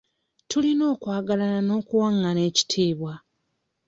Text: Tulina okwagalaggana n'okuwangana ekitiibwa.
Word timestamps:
Tulina 0.49 0.83
okwagalaggana 0.93 1.59
n'okuwangana 1.67 2.41
ekitiibwa. 2.49 3.13